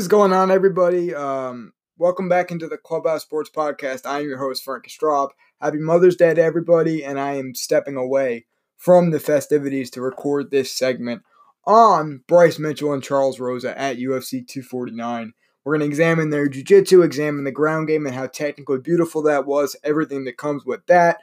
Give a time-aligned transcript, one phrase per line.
[0.00, 1.14] is going on, everybody?
[1.14, 4.06] Um, welcome back into the Clubhouse Sports Podcast.
[4.06, 5.28] I am your host, Frank Straub.
[5.60, 8.46] Happy Mother's Day to everybody, and I am stepping away
[8.78, 11.20] from the festivities to record this segment
[11.66, 15.34] on Bryce Mitchell and Charles Rosa at UFC 249.
[15.64, 19.44] We're going to examine their jiu-jitsu, examine the ground game and how technically beautiful that
[19.44, 21.18] was, everything that comes with that.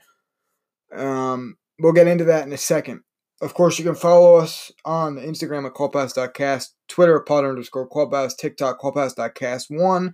[0.96, 3.02] Um, we'll get into that in a second.
[3.40, 8.34] Of course, you can follow us on Instagram at clubhouse.cast, Twitter at pod underscore clubhouse,
[8.34, 10.14] TikTok clubhouse.cast1.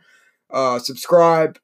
[0.52, 1.58] Uh, subscribe,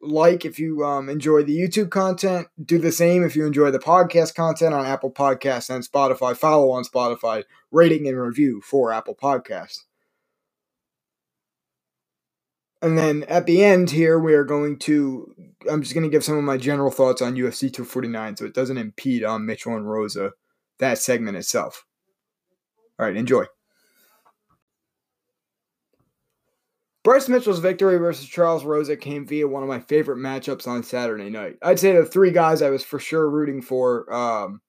[0.00, 2.46] like if you um, enjoy the YouTube content.
[2.64, 6.36] Do the same if you enjoy the podcast content on Apple Podcasts and Spotify.
[6.36, 9.80] Follow on Spotify, rating and review for Apple Podcasts.
[12.82, 15.34] And then at the end here, we are going to.
[15.70, 18.54] I'm just going to give some of my general thoughts on UFC 249 so it
[18.54, 20.32] doesn't impede on Mitchell and Rosa,
[20.80, 21.84] that segment itself.
[22.98, 23.44] All right, enjoy.
[27.02, 31.30] Bryce Mitchell's victory versus Charles Rosa came via one of my favorite matchups on Saturday
[31.30, 31.56] night.
[31.62, 34.60] I'd say the three guys I was for sure rooting for um,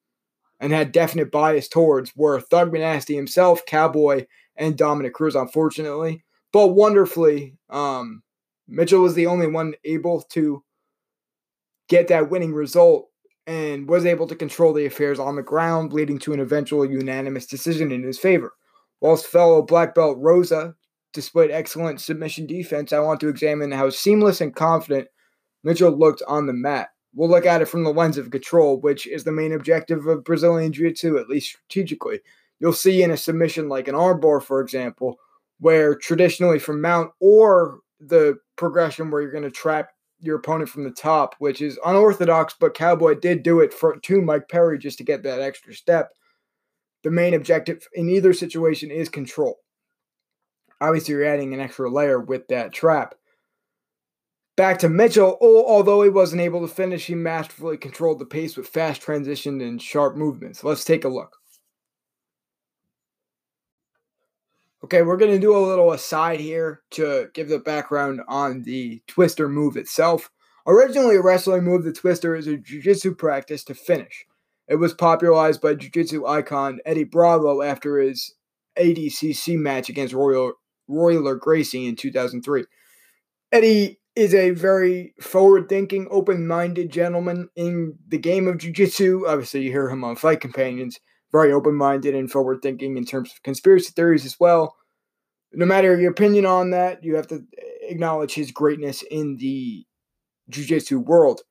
[0.61, 6.23] and had definite bias towards were Thug Nasty himself, Cowboy, and Dominick Cruz, unfortunately.
[6.53, 8.23] But wonderfully, um,
[8.67, 10.63] Mitchell was the only one able to
[11.89, 13.10] get that winning result
[13.51, 17.45] and was able to control the affairs on the ground, leading to an eventual unanimous
[17.45, 18.53] decision in his favor.
[19.01, 20.73] Whilst fellow black belt Rosa
[21.11, 25.09] displayed excellent submission defense, I want to examine how seamless and confident
[25.65, 26.91] Mitchell looked on the mat.
[27.13, 30.23] We'll look at it from the lens of control, which is the main objective of
[30.23, 32.21] Brazilian Jiu Jitsu, at least strategically.
[32.61, 35.17] You'll see in a submission like an armbar, for example,
[35.59, 39.89] where traditionally from mount or the progression where you're going to trap
[40.21, 44.21] your opponent from the top, which is unorthodox, but Cowboy did do it for to
[44.21, 46.11] Mike Perry just to get that extra step.
[47.03, 49.57] The main objective in either situation is control.
[50.79, 53.15] Obviously, you're adding an extra layer with that trap.
[54.57, 58.67] Back to Mitchell, although he wasn't able to finish, he masterfully controlled the pace with
[58.67, 60.63] fast transition and sharp movements.
[60.63, 61.37] Let's take a look.
[64.83, 69.03] Okay, we're going to do a little aside here to give the background on the
[69.07, 70.31] twister move itself.
[70.65, 74.25] Originally a wrestling move, the twister is a jiu-jitsu practice to finish.
[74.67, 78.33] It was popularized by jiu-jitsu icon Eddie Bravo after his
[78.75, 80.53] ADCC match against Royal
[80.89, 82.63] Royler Gracie in 2003.
[83.51, 89.25] Eddie is a very forward-thinking, open-minded gentleman in the game of jiu-jitsu.
[89.27, 90.99] Obviously, you hear him on Fight Companions
[91.31, 94.75] very open minded and forward thinking in terms of conspiracy theories as well.
[95.53, 97.43] No matter your opinion on that, you have to
[97.81, 99.85] acknowledge his greatness in the
[100.49, 101.41] jiu jitsu world.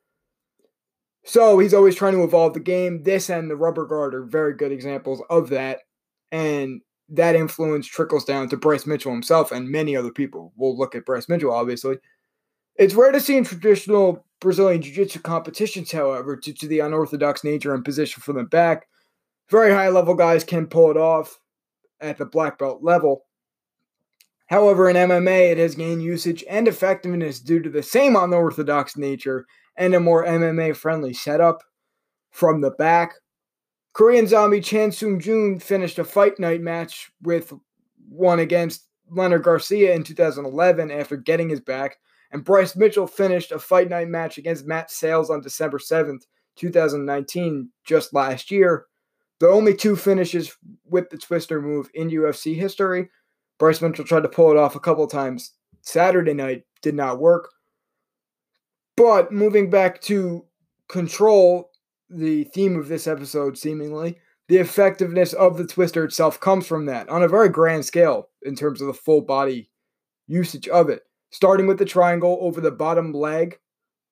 [1.25, 3.03] So he's always trying to evolve the game.
[3.03, 5.81] This and the rubber guard are very good examples of that.
[6.33, 6.81] And
[7.11, 10.53] that influence trickles down to Bryce Mitchell himself and many other people.
[10.57, 11.97] We'll look at Bryce Mitchell, obviously.
[12.77, 17.45] It's rare to see in traditional Brazilian Jiu Jitsu competitions, however, due to the unorthodox
[17.45, 18.87] nature and position from the back
[19.51, 21.41] very high level guys can pull it off
[22.01, 23.25] at the black belt level.
[24.47, 29.47] However, in MMA, it has gained usage and effectiveness due to the same unorthodox nature
[29.77, 31.63] and a more MMA friendly setup
[32.31, 33.13] from the back.
[33.93, 37.53] Korean zombie Chan Sung Jung finished a fight night match with
[38.09, 41.99] one against Leonard Garcia in 2011 after getting his back,
[42.31, 46.23] and Bryce Mitchell finished a fight night match against Matt Sayles on December 7th,
[46.57, 48.87] 2019, just last year,
[49.41, 53.09] the only two finishes with the twister move in UFC history.
[53.59, 55.53] Bryce Mitchell tried to pull it off a couple times
[55.83, 57.51] Saturday night, did not work.
[58.97, 60.45] But moving back to
[60.89, 61.71] control,
[62.11, 64.19] the theme of this episode seemingly,
[64.49, 68.55] the effectiveness of the twister itself comes from that on a very grand scale in
[68.55, 69.71] terms of the full body
[70.27, 71.03] usage of it.
[71.31, 73.59] Starting with the triangle over the bottom leg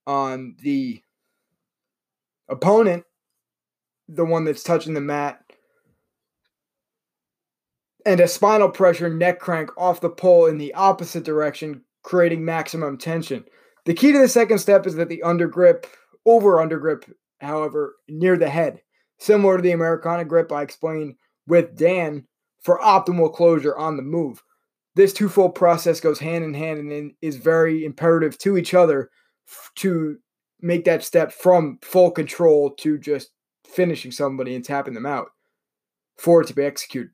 [0.07, 1.03] on the
[2.49, 3.05] opponent
[4.09, 5.41] the one that's touching the mat,
[8.07, 12.97] and a spinal pressure neck crank off the pole in the opposite direction, creating maximum
[12.97, 13.45] tension.
[13.85, 15.85] The key to the second step is that the undergrip,
[16.25, 17.11] over undergrip,
[17.41, 18.81] however, near the head,
[19.19, 21.17] similar to the Americana grip I explained
[21.47, 22.27] with Dan
[22.63, 24.43] for optimal closure on the move.
[24.95, 29.11] This twofold process goes hand in hand and is very imperative to each other
[29.77, 30.19] to
[30.61, 33.31] make that step from full control to just
[33.69, 35.31] finishing somebody and tapping them out
[36.17, 37.11] for it to be executed.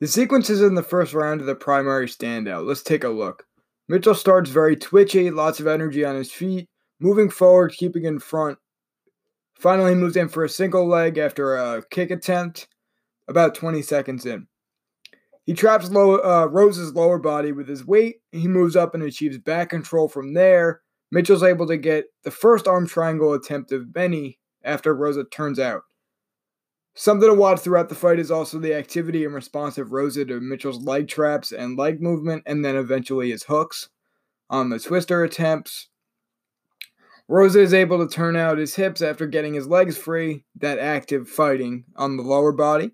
[0.00, 2.66] The sequences in the first round of the primary standout.
[2.66, 3.46] Let's take a look.
[3.88, 6.68] Mitchell starts very twitchy, lots of energy on his feet,
[6.98, 8.58] moving forward, keeping in front.
[9.54, 12.66] Finally, he moves in for a single leg after a kick attempt.
[13.28, 14.48] about 20 seconds in.
[15.46, 18.16] He traps low, uh, Rosa's lower body with his weight.
[18.32, 20.82] He moves up and achieves back control from there.
[21.12, 25.82] Mitchell's able to get the first arm triangle attempt of Benny after Rosa turns out.
[26.94, 30.40] Something to watch throughout the fight is also the activity and response of Rosa to
[30.40, 33.90] Mitchell's leg traps and leg movement, and then eventually his hooks
[34.48, 35.88] on the twister attempts.
[37.28, 41.28] Rosa is able to turn out his hips after getting his legs free, that active
[41.28, 42.92] fighting on the lower body.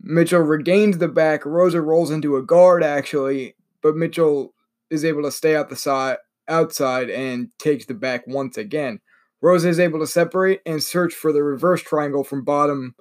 [0.00, 1.44] Mitchell regains the back.
[1.44, 4.54] Rosa rolls into a guard actually, but Mitchell
[4.88, 6.16] is able to stay out the side
[6.48, 9.00] outside and takes the back once again.
[9.40, 12.94] Rosa is able to separate and search for the reverse triangle from bottom.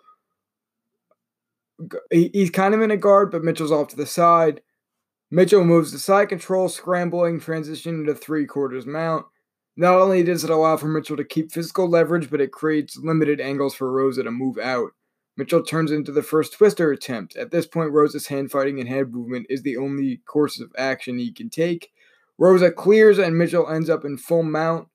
[2.12, 4.62] He's kind of in a guard, but Mitchell's off to the side.
[5.30, 9.26] Mitchell moves to side control, scrambling, transitioning to three quarters mount.
[9.76, 13.40] Not only does it allow for Mitchell to keep physical leverage, but it creates limited
[13.40, 14.92] angles for Rosa to move out.
[15.36, 17.36] Mitchell turns into the first twister attempt.
[17.36, 21.20] At this point, Rosa's hand fighting and head movement is the only course of action
[21.20, 21.92] he can take.
[22.38, 24.88] Rosa clears and Mitchell ends up in full mount.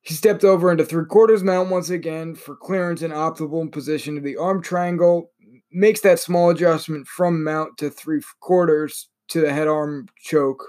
[0.00, 4.22] He stepped over into three quarters mount once again for clearance and optimal position of
[4.22, 5.32] the arm triangle.
[5.72, 10.64] Makes that small adjustment from mount to three quarters to the head arm choke,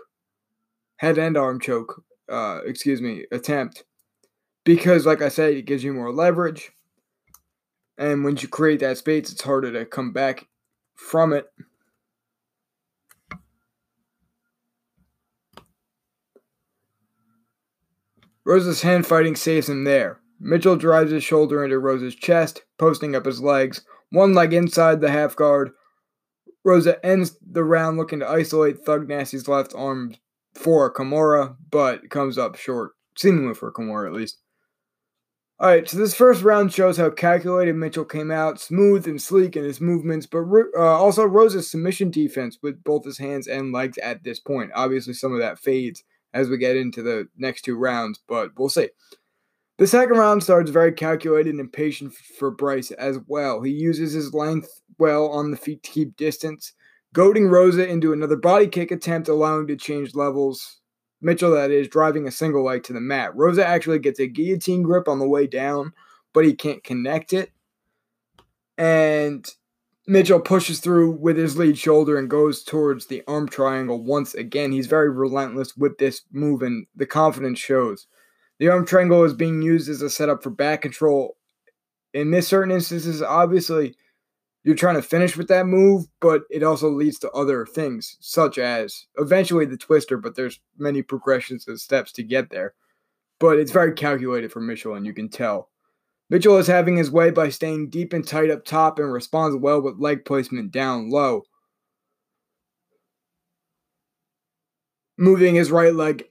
[0.97, 3.83] head and arm choke, uh, excuse me, attempt.
[4.65, 6.71] Because, like I said, it gives you more leverage.
[7.97, 10.47] And when you create that space, it's harder to come back
[10.95, 11.47] from it.
[18.47, 20.21] Rosa's hand fighting saves him there.
[20.39, 25.11] Mitchell drives his shoulder into Rosa's chest, posting up his legs, one leg inside the
[25.11, 25.71] half guard.
[26.63, 30.15] Rosa ends the round looking to isolate Thug Nasty's left arm
[30.53, 34.39] for Kimura, but comes up short, seemingly for Kimura at least.
[35.59, 39.57] All right, so this first round shows how calculated Mitchell came out, smooth and sleek
[39.57, 40.45] in his movements, but
[40.77, 44.71] uh, also Rosa's submission defense with both his hands and legs at this point.
[44.73, 46.03] Obviously, some of that fades
[46.33, 48.89] as we get into the next two rounds, but we'll see.
[49.77, 53.61] The second round starts very calculated and patient for Bryce as well.
[53.61, 56.73] He uses his length well on the feet to keep distance,
[57.13, 60.81] goading Rosa into another body kick attempt, allowing to change levels
[61.21, 63.35] Mitchell, that is, driving a single leg to the mat.
[63.35, 65.93] Rosa actually gets a guillotine grip on the way down,
[66.33, 67.51] but he can't connect it.
[68.77, 69.45] And
[70.09, 74.71] Mitchell pushes through with his lead shoulder and goes towards the arm triangle once again.
[74.71, 78.07] He's very relentless with this move, and the confidence shows.
[78.59, 81.35] The arm triangle is being used as a setup for back control.
[82.13, 83.95] In this certain instances, obviously,
[84.63, 88.57] you're trying to finish with that move, but it also leads to other things, such
[88.57, 92.73] as eventually the twister, but there's many progressions and steps to get there.
[93.39, 95.69] But it's very calculated for Mitchell, and you can tell.
[96.29, 99.81] Mitchell is having his way by staying deep and tight up top and responds well
[99.81, 101.43] with leg placement down low.
[105.17, 106.25] Moving his right leg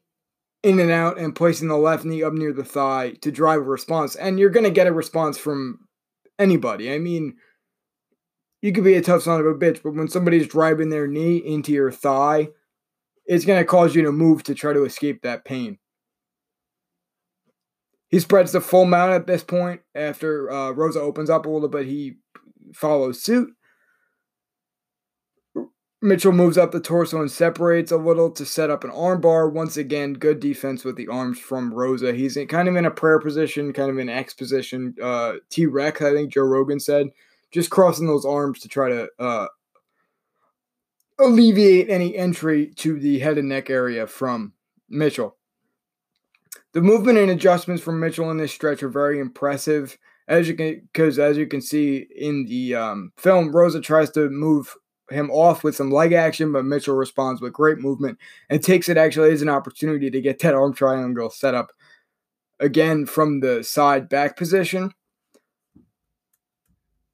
[0.62, 3.62] in and out and placing the left knee up near the thigh to drive a
[3.62, 4.16] response.
[4.16, 5.80] And you're going to get a response from
[6.38, 6.92] anybody.
[6.92, 7.36] I mean,
[8.62, 11.36] you could be a tough son of a bitch, but when somebody's driving their knee
[11.36, 12.48] into your thigh,
[13.26, 15.78] it's going to cause you to move to try to escape that pain.
[18.08, 19.80] He spreads the full mount at this point.
[19.94, 22.16] After uh, Rosa opens up a little bit, he
[22.74, 23.50] follows suit.
[26.02, 29.50] Mitchell moves up the torso and separates a little to set up an armbar.
[29.50, 32.12] Once again, good defense with the arms from Rosa.
[32.12, 34.94] He's in, kind of in a prayer position, kind of in X position.
[35.02, 37.08] Uh, T Rex, I think Joe Rogan said
[37.50, 39.46] just crossing those arms to try to uh,
[41.18, 44.52] alleviate any entry to the head and neck area from
[44.88, 45.35] Mitchell.
[46.76, 49.96] The movement and adjustments from Mitchell in this stretch are very impressive,
[50.28, 54.28] as you can because as you can see in the um, film, Rosa tries to
[54.28, 54.76] move
[55.10, 58.18] him off with some leg action, but Mitchell responds with great movement
[58.50, 61.72] and takes it actually as an opportunity to get that arm triangle set up
[62.60, 64.92] again from the side back position.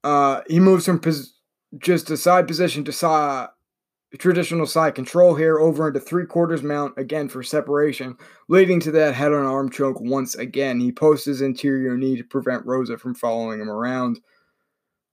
[0.03, 1.39] Uh, he moves from pos-
[1.77, 3.47] just a side position to side,
[4.17, 8.15] traditional side control here over into three quarters mount again for separation,
[8.47, 10.79] leading to that head on arm choke once again.
[10.79, 14.19] He posts his interior knee to prevent Rosa from following him around.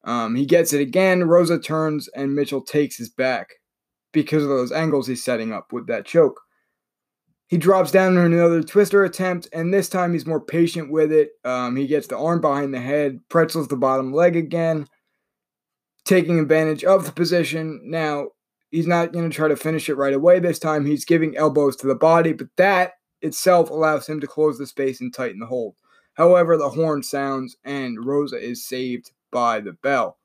[0.05, 1.25] Um, he gets it again.
[1.25, 3.55] Rosa turns and Mitchell takes his back
[4.13, 6.41] because of those angles he's setting up with that choke.
[7.49, 11.31] He drops down in another twister attempt, and this time he's more patient with it.
[11.45, 14.87] Um, he gets the arm behind the head, pretzels the bottom leg again,
[16.05, 17.81] taking advantage of the position.
[17.83, 18.29] Now,
[18.71, 20.87] he's not going to try to finish it right away this time.
[20.87, 25.01] He's giving elbows to the body, but that itself allows him to close the space
[25.01, 25.77] and tighten the hold.
[26.15, 30.19] However, the horn sounds, and Rosa is saved by the bell.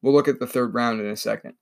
[0.00, 1.54] We'll look at the third round in a second.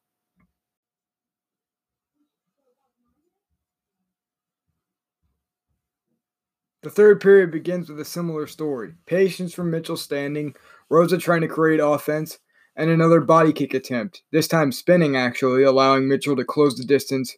[6.83, 8.95] The third period begins with a similar story.
[9.05, 10.55] Patience from Mitchell standing,
[10.89, 12.39] Rosa trying to create offense,
[12.77, 17.37] and another body kick attempt, this time spinning actually, allowing Mitchell to close the distance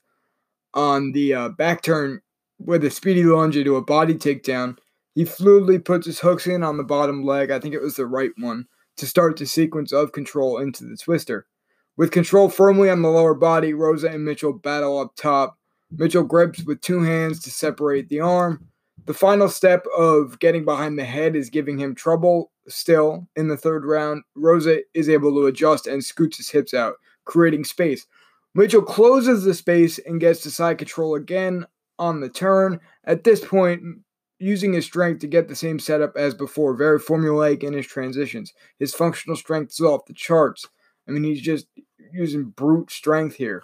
[0.75, 2.21] on the uh, back turn
[2.59, 4.77] with a speedy lunge into a body takedown.
[5.15, 8.07] He fluidly puts his hooks in on the bottom leg, I think it was the
[8.07, 11.47] right one, to start the sequence of control into the twister.
[11.97, 15.59] With control firmly on the lower body, Rosa and Mitchell battle up top.
[15.91, 18.67] Mitchell grips with two hands to separate the arm.
[19.05, 23.57] The final step of getting behind the head is giving him trouble still in the
[23.57, 24.23] third round.
[24.35, 28.07] Rosa is able to adjust and scoots his hips out, creating space.
[28.55, 31.67] Mitchell closes the space and gets to side control again
[31.99, 32.81] on the turn.
[33.05, 33.83] At this point,
[34.39, 38.53] using his strength to get the same setup as before, very formulaic in his transitions.
[38.79, 40.69] His functional strength is off the charts.
[41.09, 41.67] I mean, he's just
[42.13, 43.63] using brute strength here.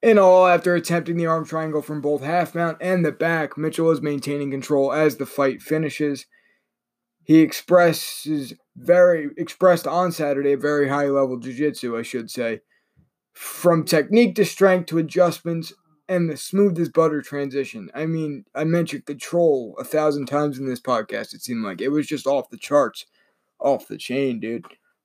[0.00, 3.90] In all, after attempting the arm triangle from both half mount and the back, Mitchell
[3.90, 6.26] is maintaining control as the fight finishes.
[7.28, 12.62] He expresses very expressed on Saturday a very high level jiu-jitsu, I should say.
[13.34, 15.74] From technique to strength to adjustments
[16.08, 17.90] and the smooth as butter transition.
[17.94, 21.82] I mean, I mentioned control a thousand times in this podcast, it seemed like.
[21.82, 23.04] It was just off the charts.
[23.60, 24.64] Off the chain, dude.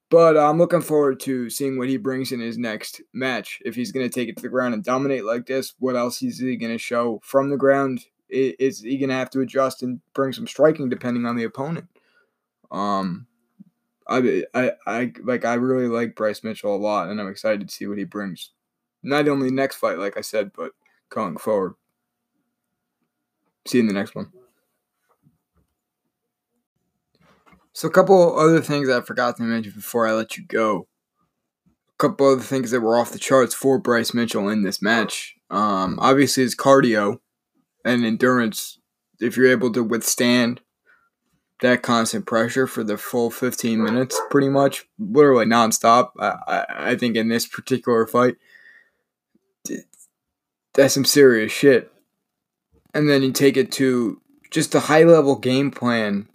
[0.10, 3.62] But uh, I'm looking forward to seeing what he brings in his next match.
[3.66, 6.22] If he's going to take it to the ground and dominate like this, what else
[6.22, 8.06] is he going to show from the ground?
[8.30, 11.88] Is he going to have to adjust and bring some striking depending on the opponent?
[12.74, 13.28] Um,
[14.08, 17.74] I, I, I like I really like Bryce Mitchell a lot, and I'm excited to
[17.74, 18.52] see what he brings.
[19.04, 20.72] Not only next fight, like I said, but
[21.10, 21.76] going forward.
[23.68, 24.32] See you in the next one.
[27.74, 30.88] So, a couple other things I forgot to mention before I let you go.
[31.68, 35.36] A couple other things that were off the charts for Bryce Mitchell in this match.
[35.50, 37.20] Um, obviously, his cardio
[37.86, 38.80] and endurance.
[39.20, 40.62] If you're able to withstand
[41.64, 47.16] that constant pressure for the full 15 minutes, pretty much, literally nonstop, I, I, think
[47.16, 48.36] in this particular fight,
[50.74, 51.90] that's some serious shit.
[52.94, 54.20] And then you take it to
[54.52, 56.28] just a high level game plan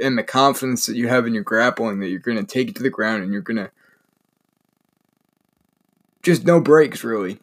[0.00, 2.74] and the confidence that you have in your grappling that you're going to take it
[2.76, 3.70] to the ground and you're going to
[6.24, 7.38] just no breaks really.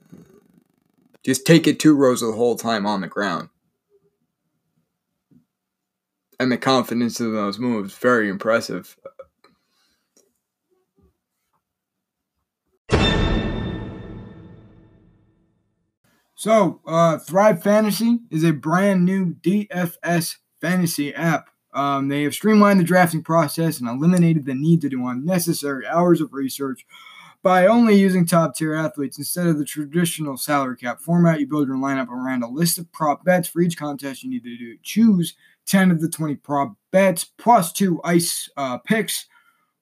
[1.23, 3.47] Just take it to Rosa the whole time on the ground.
[6.39, 8.97] And the confidence in those moves, very impressive.
[16.35, 22.79] So, uh, Thrive Fantasy is a brand new DFS fantasy app um, they have streamlined
[22.79, 26.85] the drafting process and eliminated the need to do unnecessary hours of research
[27.41, 31.39] by only using top tier athletes instead of the traditional salary cap format.
[31.39, 34.23] You build your lineup around a list of prop bets for each contest.
[34.23, 35.35] You need to do choose
[35.65, 39.27] 10 of the 20 prop bets plus two ice uh, picks,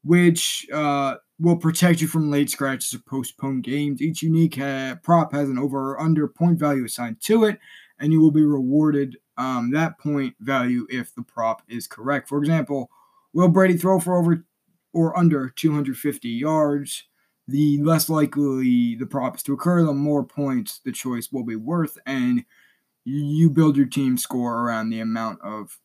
[0.03, 4.01] which uh, will protect you from late scratches or postponed games.
[4.01, 7.59] Each unique uh, prop has an over or under point value assigned to it,
[7.99, 12.29] and you will be rewarded um, that point value if the prop is correct.
[12.29, 12.91] For example,
[13.33, 14.45] will Brady throw for over
[14.93, 17.05] or under 250 yards?
[17.47, 21.55] The less likely the prop is to occur, the more points the choice will be
[21.55, 22.45] worth, and
[23.03, 25.79] you build your team score around the amount of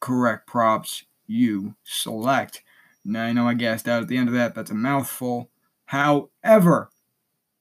[0.00, 2.62] correct props you select.
[3.04, 4.54] Now, I know I gassed out at the end of that.
[4.54, 5.50] That's a mouthful.
[5.86, 6.90] However,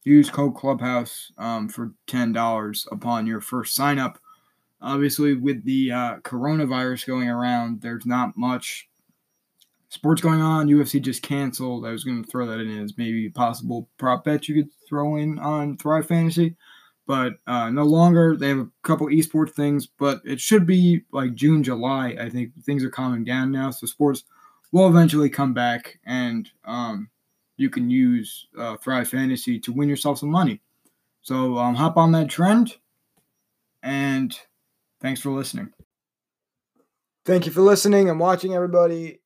[0.03, 4.19] use code Clubhouse um, for $10 upon your first sign up
[4.81, 8.89] Obviously, with the uh, coronavirus going around, there's not much
[9.89, 10.67] sports going on.
[10.67, 11.85] UFC just canceled.
[11.85, 15.17] I was going to throw that in as maybe possible prop bet you could throw
[15.17, 16.55] in on Thrive Fantasy,
[17.07, 18.35] but uh, no longer.
[18.37, 22.15] They have a couple esports things, but it should be like June, July.
[22.19, 24.23] I think things are calming down now, so sports
[24.71, 27.09] will eventually come back, and um,
[27.57, 30.61] you can use uh, Thrive Fantasy to win yourself some money.
[31.21, 32.77] So um, hop on that trend,
[33.83, 34.35] and
[35.01, 35.73] Thanks for listening.
[37.25, 39.20] Thank you for listening and watching, everybody.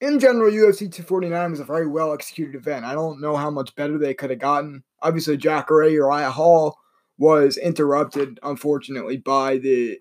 [0.00, 2.84] In general, UFC 249 was a very well executed event.
[2.84, 4.82] I don't know how much better they could have gotten.
[5.02, 6.76] Obviously, Jacare Uriah Hall
[7.16, 9.98] was interrupted, unfortunately, by the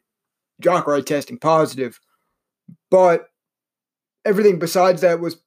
[0.59, 2.00] Jacare testing positive.
[2.89, 3.27] But
[4.25, 5.38] everything besides that was,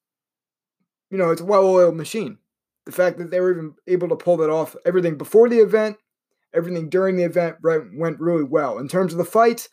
[1.10, 2.38] you know, it's a well oiled machine.
[2.86, 5.96] The fact that they were even able to pull that off, everything before the event
[6.56, 8.78] Everything during the event went really well.
[8.78, 9.68] In terms of the fights,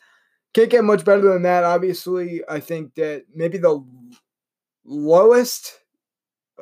[0.52, 1.64] can't get much better than that.
[1.64, 3.82] Obviously, I think that maybe the
[4.84, 5.80] lowest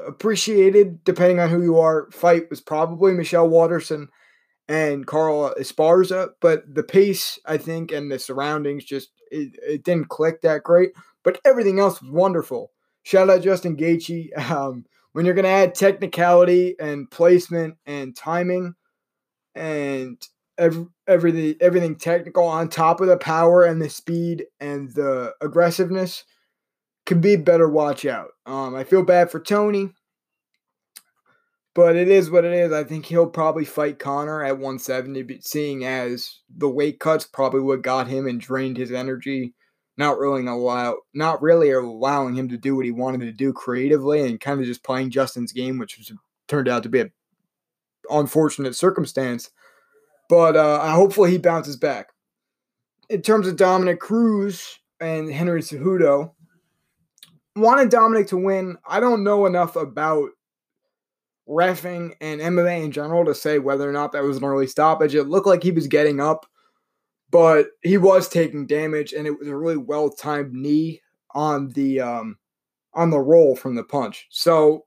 [0.06, 4.08] appreciated, depending on who you are, fight was probably Michelle Waterson
[4.68, 10.08] and Carla Esparza, but the pace, I think, and the surroundings just it, it didn't
[10.08, 10.92] click that great.
[11.24, 12.72] But everything else was wonderful.
[13.02, 14.36] Shout out Justin Gaethje.
[14.50, 18.74] Um, when you're going to add technicality and placement and timing
[19.54, 20.16] and
[20.56, 26.24] every, everything everything technical on top of the power and the speed and the aggressiveness
[27.06, 28.30] can be better watch out.
[28.46, 29.90] Um, I feel bad for Tony,
[31.74, 32.72] but it is what it is.
[32.72, 37.82] I think he'll probably fight Conor at 170, seeing as the weight cuts probably what
[37.82, 39.54] got him and drained his energy
[39.96, 44.20] not really allow not really allowing him to do what he wanted to do creatively
[44.20, 46.12] and kind of just playing Justin's game, which was,
[46.48, 47.10] turned out to be a
[48.10, 49.50] unfortunate circumstance.
[50.28, 52.08] But uh, hopefully he bounces back.
[53.10, 56.32] In terms of Dominick Cruz and Henry Cejudo,
[57.56, 58.76] wanted Dominick to win.
[58.86, 60.30] I don't know enough about
[61.48, 65.14] refing and MMA in general to say whether or not that was an early stoppage.
[65.14, 66.46] It looked like he was getting up
[67.32, 71.00] but he was taking damage, and it was a really well timed knee
[71.34, 72.38] on the um,
[72.94, 74.28] on the roll from the punch.
[74.30, 74.84] So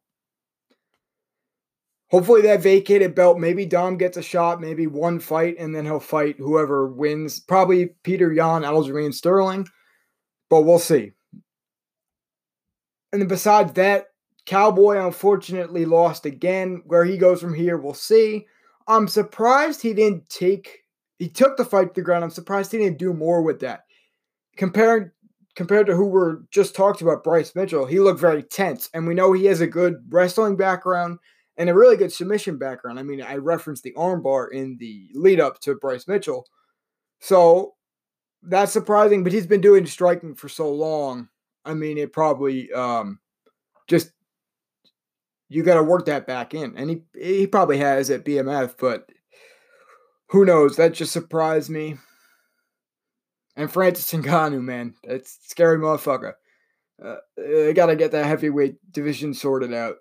[2.10, 3.40] hopefully that vacated belt.
[3.40, 7.40] Maybe Dom gets a shot, maybe one fight, and then he'll fight whoever wins.
[7.40, 9.68] Probably Petr Yan, Aljamain Sterling,
[10.50, 11.12] but we'll see.
[13.16, 14.08] And then besides that,
[14.46, 16.84] Cowboy unfortunately lost again.
[16.86, 18.46] Where he goes from here, we'll see.
[18.90, 20.84] I'm surprised he didn't take
[21.18, 22.26] he took the fight to the ground.
[22.26, 23.86] I'm surprised he didn't do more with that.
[24.58, 25.14] Compared
[25.56, 28.90] compared to who we're just talked about, Bryce Mitchell, he looked very tense.
[28.94, 31.20] And we know he has a good wrestling background
[31.56, 33.00] and a really good submission background.
[33.00, 36.46] I mean, I referenced the armbar in the lead up to Bryce Mitchell.
[37.22, 37.76] So
[38.44, 41.30] that's surprising, but he's been doing striking for so long.
[41.66, 43.20] I mean, it probably um,
[43.88, 44.12] just
[45.50, 49.10] you got to work that back in, and he he probably has at BMF, but
[50.30, 50.76] who knows?
[50.76, 51.98] That just surprised me.
[53.56, 56.34] And Francis Ngannou, man, that's scary motherfucker.
[57.04, 59.98] Uh, I gotta get that heavyweight division sorted out.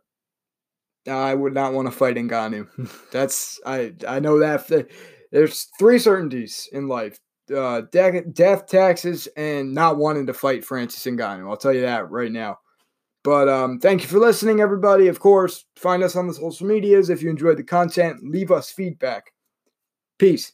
[1.06, 2.68] I would not want to fight Ngannou.
[3.12, 4.88] that's I I know that
[5.32, 7.18] there's three certainties in life:
[7.54, 11.48] uh, death, taxes, and not wanting to fight Francis Ngannou.
[11.48, 12.58] I'll tell you that right now.
[13.22, 15.08] But um, thank you for listening, everybody.
[15.08, 18.20] Of course, find us on the social medias if you enjoyed the content.
[18.22, 19.32] Leave us feedback.
[20.18, 20.52] Peace.